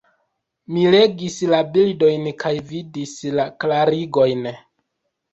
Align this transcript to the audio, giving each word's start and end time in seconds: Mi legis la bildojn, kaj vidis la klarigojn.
Mi 0.75 0.85
legis 0.93 1.35
la 1.51 1.59
bildojn, 1.75 2.25
kaj 2.43 2.51
vidis 2.71 3.11
la 3.41 3.45
klarigojn. 3.65 4.49